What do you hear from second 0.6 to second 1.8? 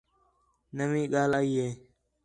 نویں ڳالھ ای ہِے